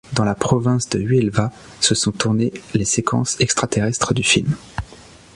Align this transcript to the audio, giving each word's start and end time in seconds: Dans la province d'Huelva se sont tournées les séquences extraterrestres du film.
Dans 0.13 0.23
la 0.23 0.33
province 0.33 0.89
d'Huelva 0.89 1.51
se 1.79 1.93
sont 1.93 2.11
tournées 2.11 2.51
les 2.73 2.85
séquences 2.85 3.39
extraterrestres 3.39 4.15
du 4.15 4.23
film. 4.23 4.55